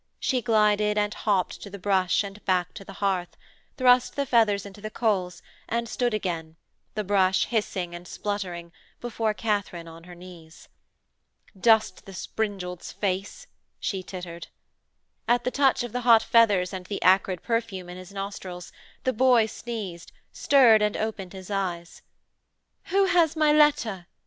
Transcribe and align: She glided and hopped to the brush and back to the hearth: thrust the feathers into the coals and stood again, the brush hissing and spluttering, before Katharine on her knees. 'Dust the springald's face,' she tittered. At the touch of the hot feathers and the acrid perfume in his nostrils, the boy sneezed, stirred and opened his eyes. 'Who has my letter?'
She 0.19 0.41
glided 0.41 0.97
and 0.97 1.13
hopped 1.13 1.61
to 1.61 1.69
the 1.69 1.77
brush 1.77 2.23
and 2.23 2.43
back 2.43 2.73
to 2.73 2.83
the 2.83 2.93
hearth: 3.05 3.37
thrust 3.77 4.15
the 4.15 4.25
feathers 4.25 4.65
into 4.65 4.81
the 4.81 4.89
coals 4.89 5.43
and 5.69 5.87
stood 5.87 6.11
again, 6.11 6.55
the 6.95 7.03
brush 7.03 7.45
hissing 7.45 7.93
and 7.93 8.07
spluttering, 8.07 8.71
before 8.99 9.35
Katharine 9.35 9.87
on 9.87 10.05
her 10.05 10.15
knees. 10.15 10.69
'Dust 11.55 12.07
the 12.07 12.15
springald's 12.15 12.91
face,' 12.91 13.45
she 13.79 14.01
tittered. 14.01 14.47
At 15.27 15.43
the 15.43 15.51
touch 15.51 15.83
of 15.83 15.91
the 15.91 16.01
hot 16.01 16.23
feathers 16.23 16.73
and 16.73 16.87
the 16.87 16.99
acrid 17.03 17.43
perfume 17.43 17.87
in 17.87 17.97
his 17.99 18.11
nostrils, 18.11 18.71
the 19.03 19.13
boy 19.13 19.45
sneezed, 19.45 20.11
stirred 20.31 20.81
and 20.81 20.97
opened 20.97 21.33
his 21.33 21.51
eyes. 21.51 22.01
'Who 22.85 23.05
has 23.05 23.35
my 23.35 23.53
letter?' 23.53 24.07